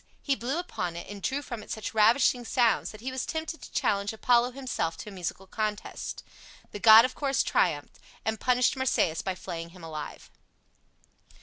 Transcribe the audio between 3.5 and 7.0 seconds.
to challenge Apollo himself to a musical contest. The